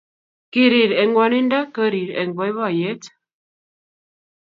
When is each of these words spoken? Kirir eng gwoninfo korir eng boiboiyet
Kirir 0.51 0.91
eng 1.01 1.13
gwoninfo 1.15 1.61
korir 1.75 2.09
eng 2.19 2.31
boiboiyet 2.37 3.03